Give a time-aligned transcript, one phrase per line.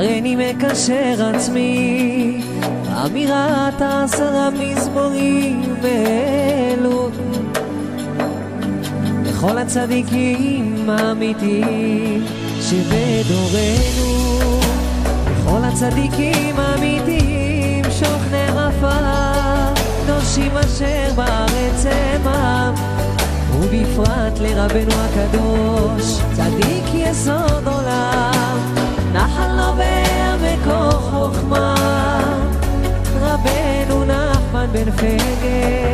[0.00, 2.40] הריני מקשר עצמי,
[3.06, 7.10] אמירת עשרה מזמורים באלול.
[9.24, 12.24] לכל הצדיקים האמיתיים
[12.60, 14.30] שבדורנו,
[15.30, 19.04] לכל הצדיקים האמיתיים שוכני עפר,
[20.06, 22.74] קדושים אשר בארץ עמם,
[23.58, 28.60] ובפרט לרבנו הקדוש, צדיק יסוד עולם,
[29.12, 29.89] נחל נובע
[31.10, 31.74] חוכמה,
[33.20, 35.89] רבנו נחמן בן פגל,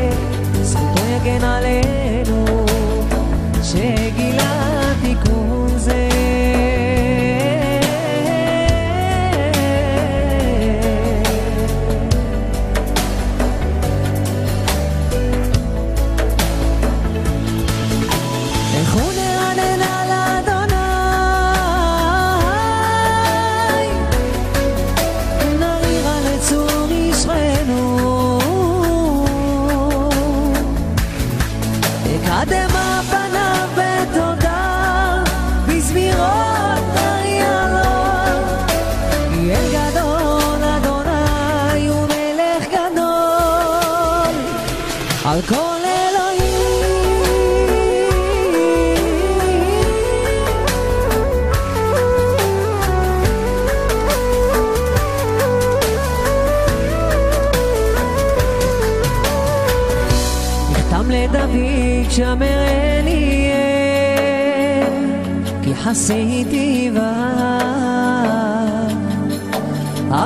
[65.91, 67.13] חסיתי בה.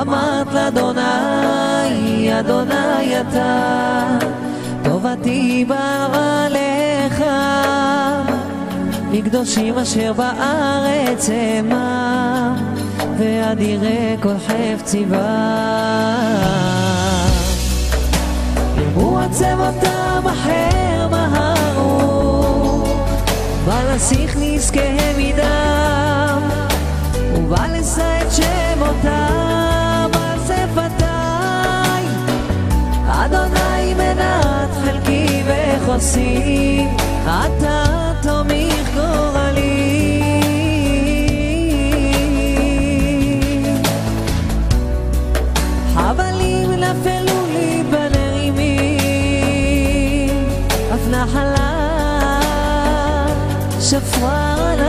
[0.01, 4.17] אמרת לאדוני, אדוני אתה,
[4.83, 7.23] טובתי באה לך,
[9.11, 12.55] מקדושים אשר בארץ המה,
[13.17, 15.51] ואדירי כל חפצי בה.
[18.77, 21.50] ירבו עצמותם אחר מהרו,
[23.65, 26.41] ולשיח נזקיהם מדם,
[27.35, 32.05] ובלשא את שמותם על שפתיי.
[33.07, 36.85] אדוני מנת חלקי וחוסי,
[37.23, 40.21] אתה תומך גורלי.
[45.93, 47.40] חבלים נפלו
[53.91, 54.80] chaque fois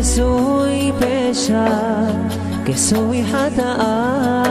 [0.00, 1.64] נשוי פשע,
[2.64, 4.42] כסוי חטאה.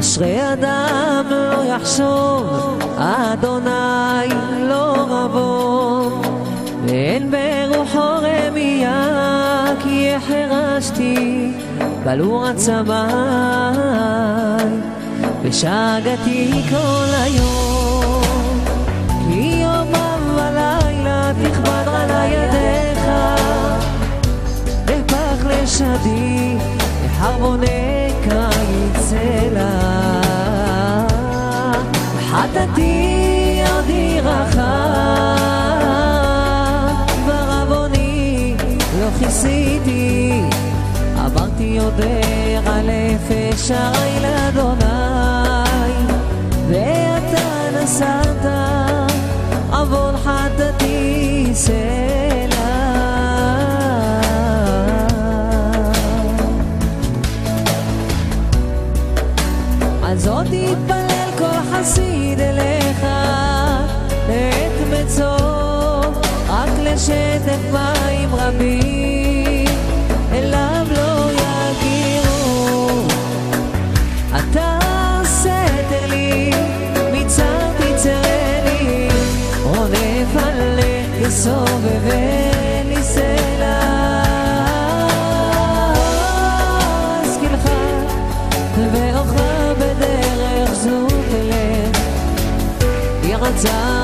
[0.00, 4.28] אשרי אדם לא יחשוב, אדוני
[4.68, 6.10] לא רבו,
[6.86, 11.52] ואין ברוחו רמייה, כי החרשתי
[12.04, 13.00] בלור הצמאי,
[15.42, 17.99] ושגתי כל היום.
[25.80, 26.56] חשדי,
[27.18, 29.70] חרבוני קיץ אלה.
[32.30, 34.56] חטאתי אדירך,
[37.26, 38.54] בערבוני
[39.00, 40.42] לא כיסיתי,
[41.24, 44.84] עברתי יודע אלף שערי לאדוני,
[46.68, 48.44] ואתה נשאת
[49.72, 52.49] עבור חטאתי סלע.
[60.20, 63.02] זאת יתפלל כל חסיד אליך
[64.28, 66.00] לעת מצוא,
[66.48, 69.64] רק לשטף מים רבים
[70.32, 72.88] אליו לא יגירו.
[74.28, 74.78] אתה
[75.24, 76.50] סתר לי,
[77.12, 79.08] מצר תצרני,
[79.64, 82.49] רונף עליך יסובבני
[93.62, 93.99] time.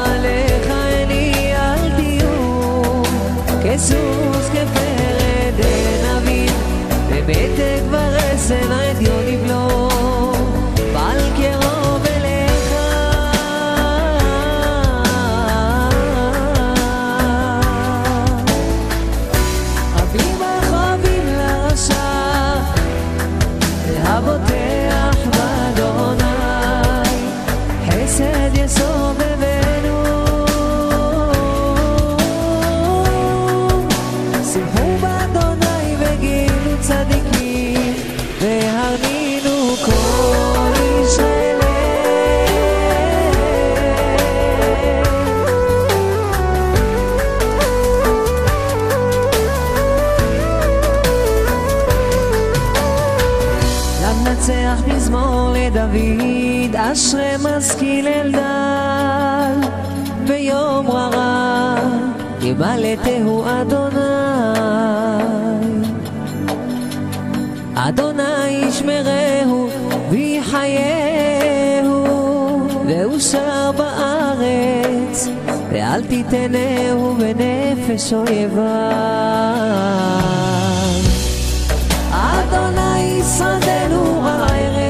[62.59, 63.97] למלאתהו אדוני.
[67.75, 69.69] אדוני ישמרהו
[70.11, 70.87] ויחייהו,
[72.87, 75.29] ואושר בארץ,
[75.71, 78.63] ואל תיתנהו בנפש אויביו.
[82.11, 84.86] אדוני ישרדנו הערב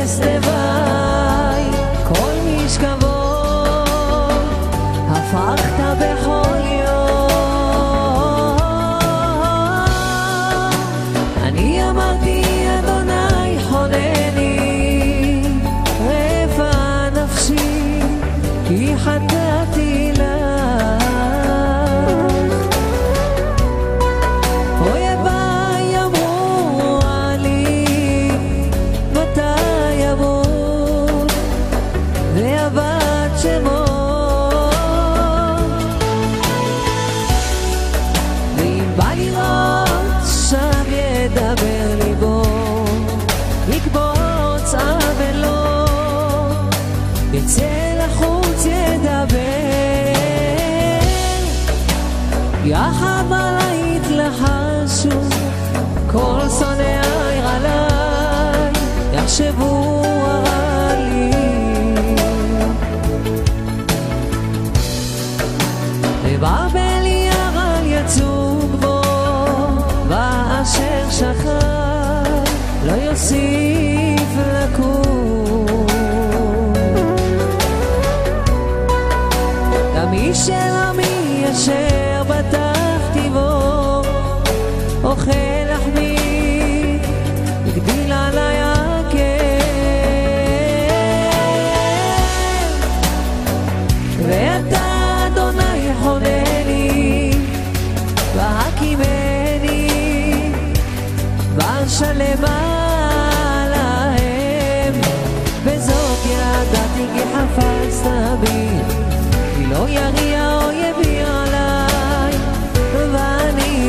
[52.67, 53.56] יחד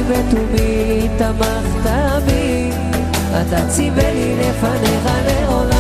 [0.10, 1.90] בתומי, תמכת
[2.26, 2.72] בי,
[3.42, 5.77] אתה ציווה לי לפניך לעולם.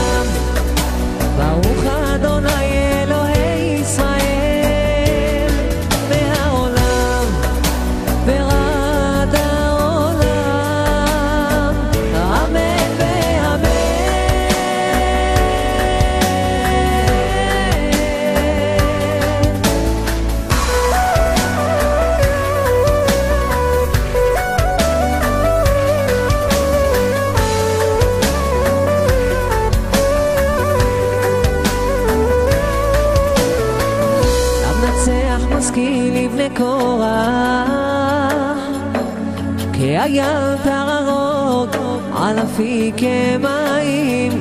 [42.58, 44.32] נפשי כמים,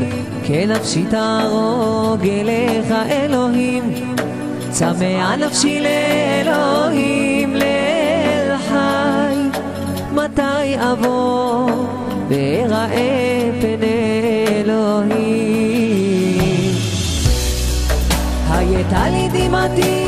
[0.45, 3.95] כנפשי תהרוג אליך אלוהים.
[4.71, 9.59] צמאה נפשי לאלוהים, לאל חי.
[10.13, 11.71] מתי אבוא
[12.29, 15.97] ואראה פני אלוהים?
[18.51, 20.06] הייתה לי דמעתי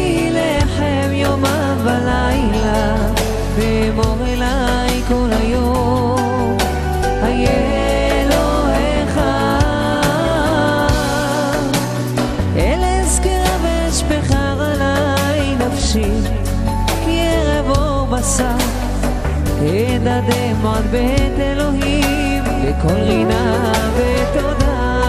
[20.91, 25.03] ואת אלוהים לכל רינה ותודה.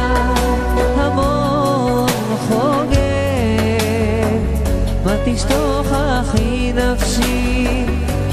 [0.98, 2.10] המון
[2.48, 3.00] חוגג
[5.06, 7.86] מה תשתוך אחי נפשי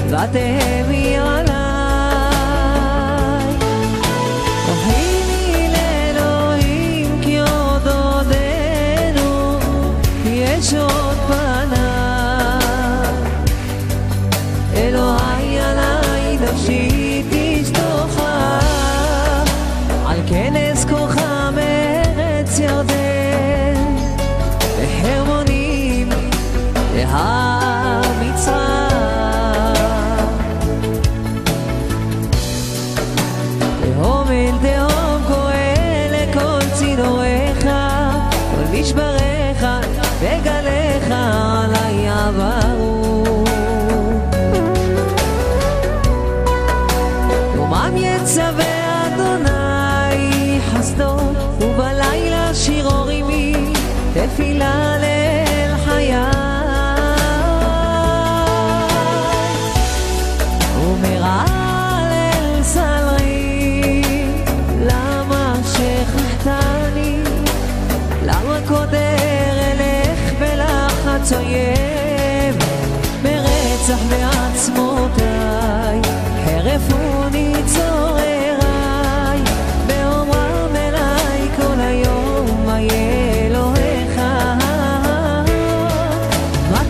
[0.07, 1.19] ותהמי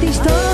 [0.00, 0.45] cristã.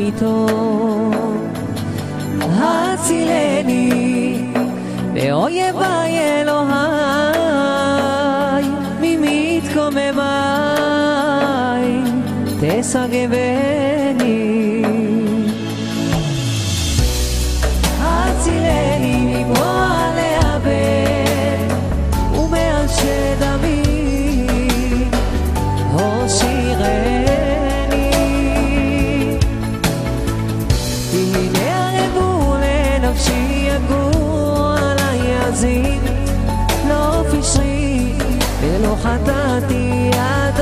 [0.00, 0.46] מיתו.
[2.62, 4.42] הצילני
[5.14, 6.70] מאויביי אלוהי,
[9.00, 10.20] ממתקוממיי,
[12.60, 13.60] תסגבני.
[18.00, 20.09] הצילני ממועד
[39.02, 40.60] חטאתי עד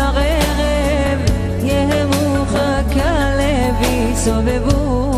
[0.00, 1.20] הרב,
[1.62, 3.74] יהיה מוכרח כלב,
[4.12, 5.09] יסובבו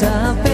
[0.00, 0.45] time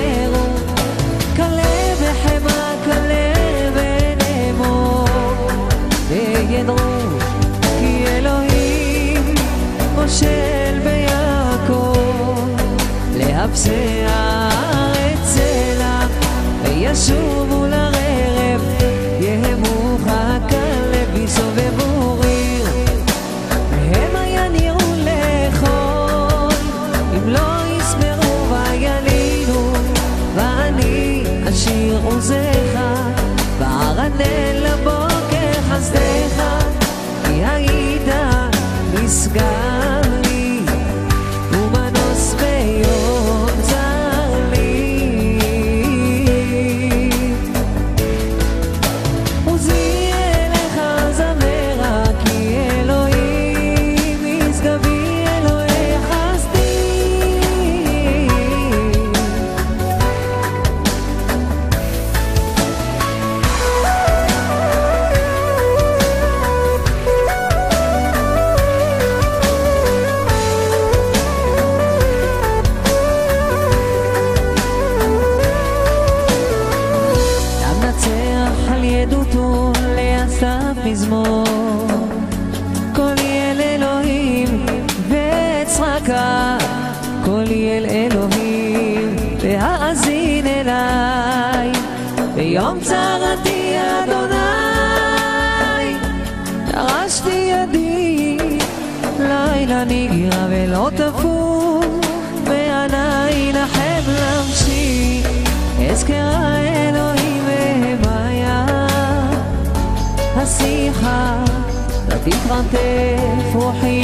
[112.53, 113.17] לבטא
[113.53, 114.03] רוחי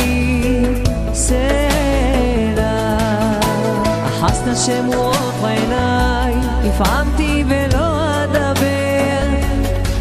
[1.12, 1.38] סלע.
[4.06, 6.34] אחזת שם רוח בעיניי,
[6.64, 9.28] נפעמתי ולא אדבר.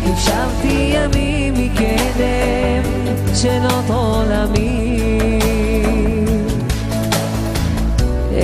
[0.05, 2.83] נפשבתי ימים מקדם
[3.36, 5.39] שנות עולמי.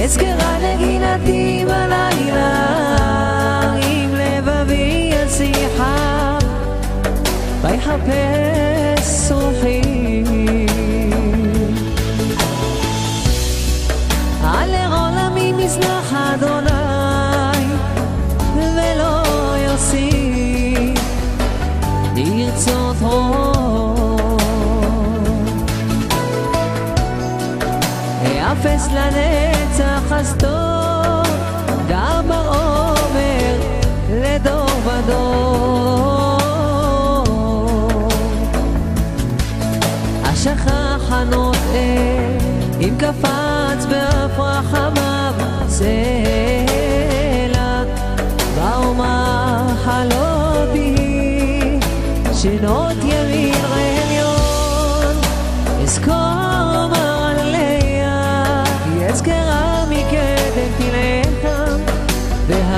[0.03, 2.65] אזכרה נגינתי בלילה
[3.81, 6.37] עם לבבי השיחה
[7.61, 8.42] ויחפש
[30.19, 30.47] חסדו,
[31.87, 32.21] דר
[42.81, 43.85] אם קפץ
[52.33, 52.97] שינות
[53.71, 55.15] רעיון,
[55.83, 56.52] אזכור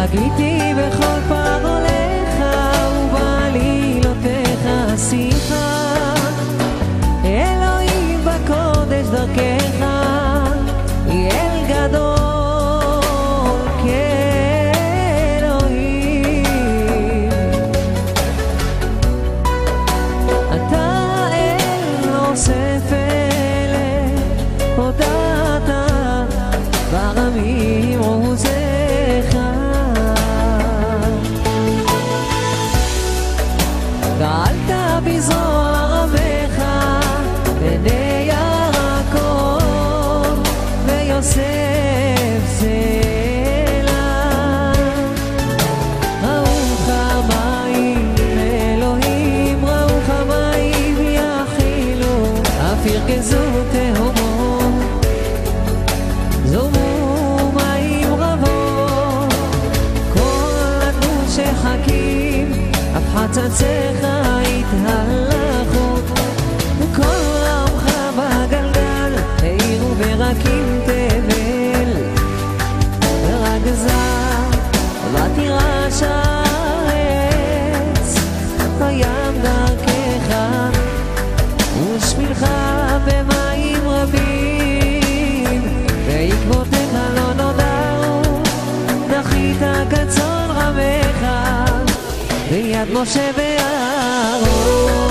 [0.06, 1.35] רק לי בכל פעם
[63.56, 64.05] zeggen.
[92.96, 95.05] no se vea.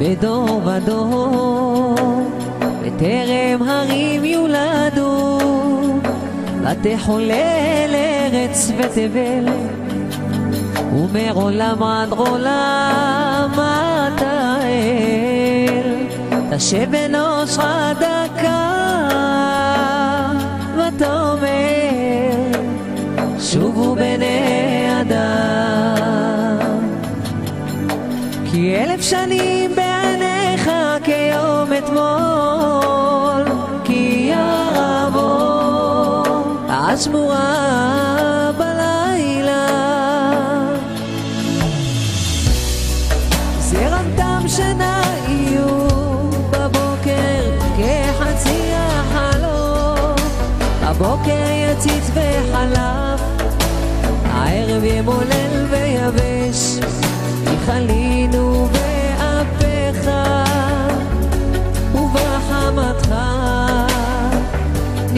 [0.00, 1.94] בדור ודור,
[2.82, 5.38] בטרם הרים יולדו,
[6.62, 9.48] ותחולל ארץ ותבל,
[10.94, 16.06] ומעולם עד עולם אתה אל,
[16.50, 17.56] תשב אנוש
[18.00, 18.70] דקה,
[20.76, 21.40] ותאמר,
[23.38, 25.60] שובו בני אדם.
[28.52, 29.70] כי אלף שנים
[31.70, 33.44] כיום אתמול,
[33.84, 36.22] כי ירבו
[36.68, 39.66] השמורה בלילה.
[43.58, 45.88] זרמתם שנה יהיו
[46.50, 47.40] בבוקר
[47.76, 50.16] כחצי החלום,
[50.82, 53.20] הבוקר יציץ וחלף,
[54.24, 56.78] הערב ימולל ויבש,
[57.54, 58.19] יחלינו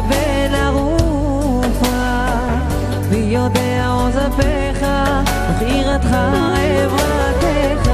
[0.00, 1.86] יגז חיש בן ערופה,
[3.08, 4.86] ויודע עוז אפיך,
[5.50, 6.16] ובחירתך
[6.56, 7.90] עברתך.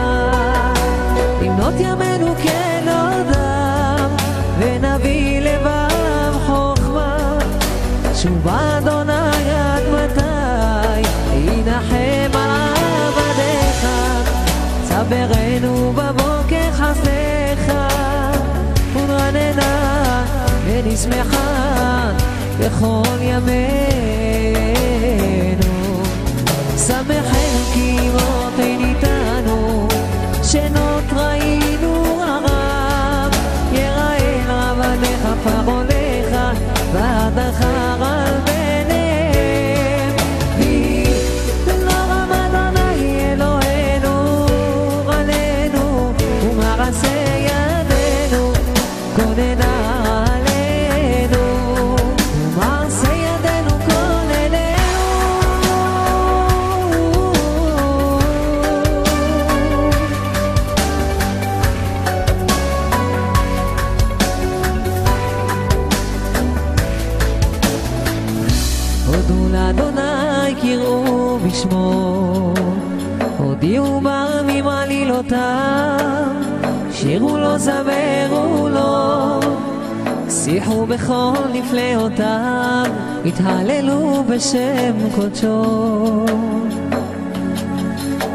[1.43, 4.11] למנות ימינו כנודם,
[4.59, 7.39] ונביא לבב חוכמה,
[8.15, 12.51] שוב אדוני עד מתי, ינחם על
[12.87, 13.87] עבדיך,
[14.83, 17.36] צברנו בבוקר חסדיך,
[20.97, 22.13] ונשמחה
[22.59, 23.67] בכל ימינו.
[26.87, 27.76] שמחנו
[80.47, 82.85] שיחו בכל נפלאותיו,
[83.27, 86.25] התהללו בשם קודשו.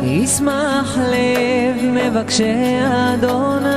[0.02, 3.70] ישמח לב מבקשי אדוני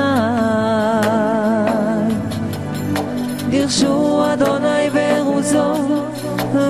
[3.51, 5.75] דרשו אדוני ברוזו,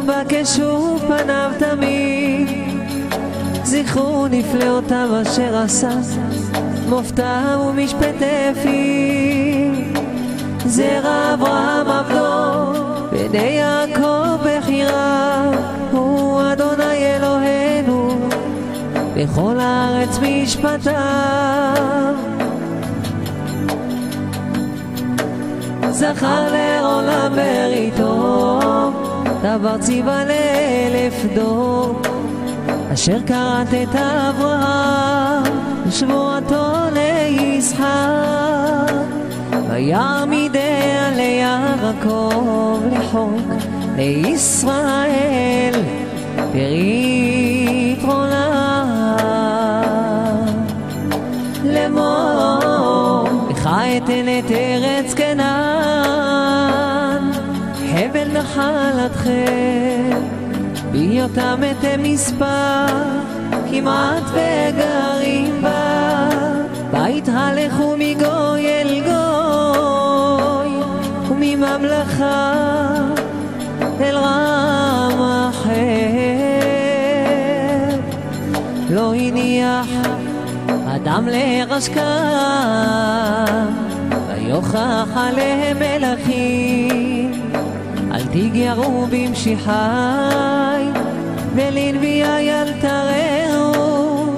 [0.06, 2.48] בקשו פניו תמיד.
[3.64, 5.90] זכרו נפלאותיו אשר עשה,
[6.88, 9.13] מופתיו ומשפטי פיו.
[10.74, 12.72] זרע אברהם עבדו,
[13.12, 15.50] בני יעקב בחירה,
[15.92, 18.28] הוא אדוני אלוהינו,
[19.16, 20.94] בכל הארץ משפטיו.
[25.90, 28.60] זכר לעולם בריתו,
[29.42, 32.02] דבר ציווה לאלף דור,
[32.94, 35.42] אשר כרת את אברהם,
[35.86, 37.84] ושבועתו לישחק.
[39.70, 43.40] ויעמידיה ליעקב לחוק,
[43.96, 45.74] לישראל
[46.52, 48.44] ברית עולם.
[51.64, 56.52] לאמור, לך אתן את ארץ כנען,
[57.92, 60.20] חבל נחלתכם,
[60.92, 62.86] בהיותם אתם מספר,
[63.70, 66.28] כמעט וגרים בה,
[66.92, 69.23] בית הלכו מגוי אל גוי,
[71.64, 72.54] ומממלכה
[74.00, 75.74] אל רם אחר.
[78.90, 79.86] לא הניח
[80.96, 82.02] אדם להירשקם,
[84.28, 87.32] ויוכח עליהם מלכים,
[88.12, 89.72] אל תגיירו במשיחי,
[91.54, 94.36] ולנביאי אל תרעו,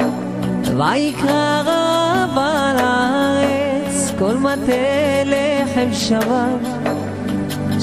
[0.76, 6.75] ויקרא רב על הארץ, כל מטה לחם שבב.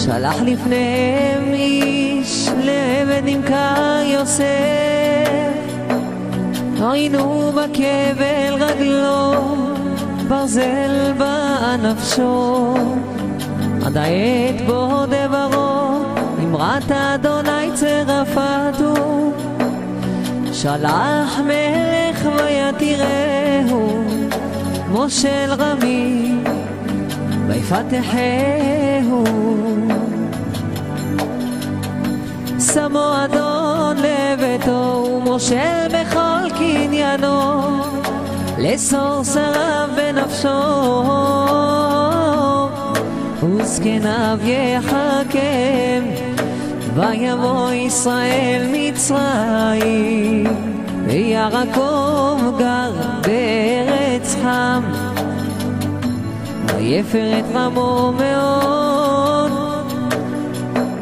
[0.05, 4.43] שלח לפניהם איש לעבד נמכר יוסף,
[6.79, 9.33] ראינו בכבל רגלו,
[10.27, 12.75] ברזל באה נפשו,
[13.85, 15.99] עד העת בו דברו,
[16.43, 19.31] אמרת אדוני צרפתו,
[20.53, 24.03] שלח מלך ויתירהו,
[24.89, 25.51] מושל
[27.53, 29.23] רמי, ויפתחהו.
[32.73, 37.61] שמו אדון לביתו ומושל בכל קניינו
[38.57, 41.03] לאסור שריו בנפשו
[43.43, 46.03] וזקניו יחכם
[46.95, 50.45] ויבוא ישראל מצרים
[51.05, 55.02] ויעקב גר בארץ חם
[56.83, 59.51] ויפר את רמו מאוד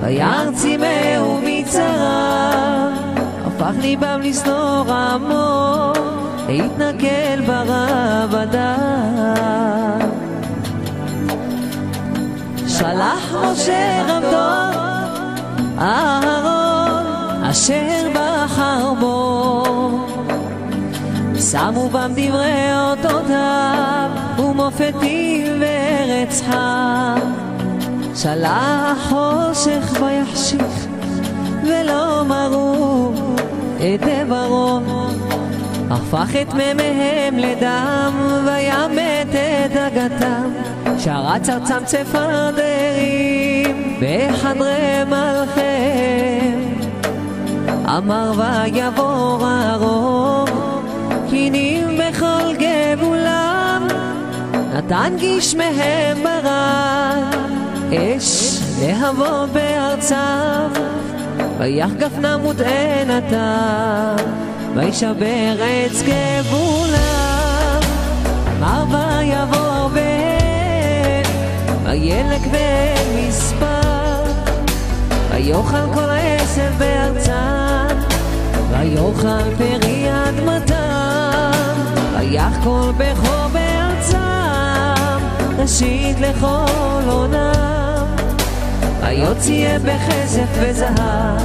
[0.02, 2.90] וירא צימאו מצרה,
[3.46, 5.94] הפך ליבם לשנוא רמו,
[6.48, 10.10] להתנכל ברב אדם.
[12.68, 14.80] שלח משה רבדו,
[15.80, 19.64] אהרון, אשר בחר בו.
[21.52, 24.21] שמו בם דברי אותותיו,
[24.52, 27.20] ומופתים בארץ חם.
[28.16, 30.88] שלח חושך ויחשיך,
[31.64, 33.12] ולא מרו
[33.78, 34.80] את עברו.
[35.90, 38.14] הפך את מימיהם לדם,
[38.46, 40.50] וימת את דגתם.
[41.00, 43.32] שרץ ארצם צפרדעים
[44.00, 46.62] בחדרי מלכם.
[47.98, 50.50] אמר ויבוא ארוך,
[51.30, 53.71] קינים בכל גבולם,
[54.92, 57.36] נתן גשמיהם ברד.
[57.94, 60.70] אש להבוא בארציו,
[61.60, 64.16] ויח גפנם ותאנתם,
[64.76, 67.80] וישבר עץ גבולם,
[68.62, 71.24] אמר ויבוא בהם,
[71.84, 74.24] וילק בהם מספר,
[75.32, 77.96] ויאכל כל עשב בארצם,
[78.70, 81.52] ויאכל פרי אדמתם,
[82.20, 83.61] ויח כל בכור
[85.62, 88.06] ראשית לכל עונם.
[89.02, 91.42] ויוציאה בכסף וזהב,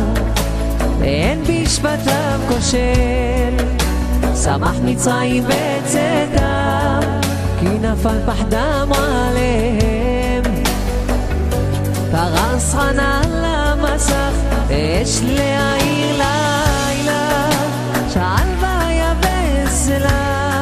[0.98, 3.56] ואין בשבטיו כושל.
[4.42, 7.00] שמח מצרים בצאתם,
[7.60, 10.42] כי נפל פחדם עליהם.
[12.12, 14.32] פרס חנן למסך,
[14.70, 17.48] אש להעיר לילה,
[18.08, 20.55] שאל ויבס אליו,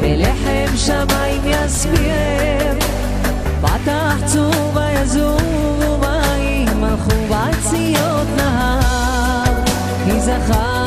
[0.00, 2.78] ולחם שמיים יסבירם.
[3.60, 9.64] פתח צור ויזורו מים, הלכו בציות נהר,
[10.04, 10.79] כי זכר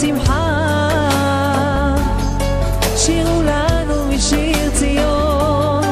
[0.00, 0.58] שמחה,
[2.96, 5.84] שירו לנו משיר ציון,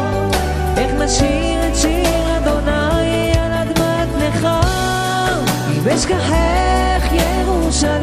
[0.77, 5.41] איך נשיר את שיר אדוני על אדמת נכר,
[5.77, 5.83] אם
[7.13, 8.01] ירושלים,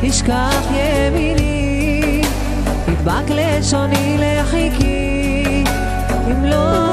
[0.00, 2.22] תשכח ימיני,
[2.86, 5.64] תדבק לשוני לחיקי,
[6.26, 6.92] אם לא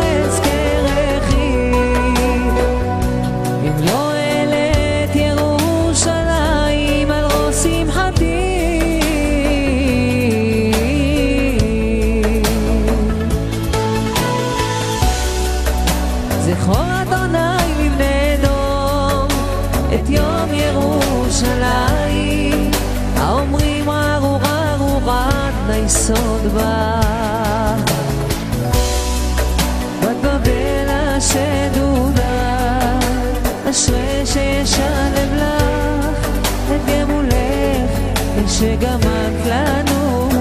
[38.60, 40.32] ושגמלת לנו.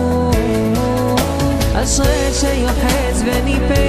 [1.74, 3.87] אשרי שיוחץ וניפץ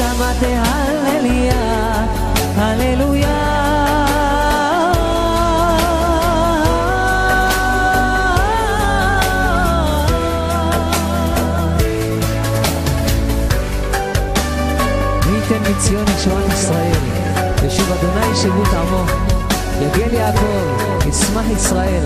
[0.00, 2.06] הנשמה תהלליה,
[2.56, 3.26] הללויה.
[15.26, 16.92] ייתן מציון ישועת ישראל,
[17.62, 19.04] ושוב אדוני שבות עמו,
[19.80, 22.04] יגל יעקב, ישמח ישראל,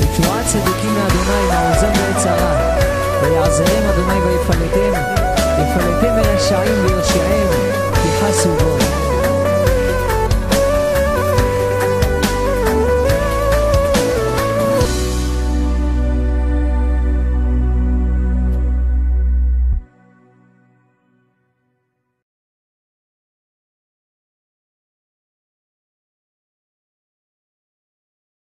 [0.00, 2.76] ותשועת צדיקים מאדוני, מעוזם בעת צרה,
[3.22, 5.19] ויעזרם אדוני ויפלטם,
[5.62, 7.48] יפלטם מרשעים ויושיעם,
[7.94, 9.09] כי חסו בו.